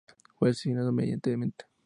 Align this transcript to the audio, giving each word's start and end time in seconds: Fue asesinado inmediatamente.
Fue 0.39 0.49
asesinado 0.49 0.87
inmediatamente. 0.89 1.65